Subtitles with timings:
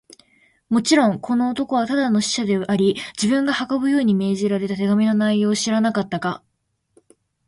[0.67, 6.41] もちろん、この男はただの使者であり、自分が運ぶように命じられた手紙の内容を知らなかったが、